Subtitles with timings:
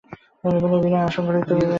[0.43, 1.69] এই বলিয়া বিনয় আসন হইতে উঠিয়া পড়িল।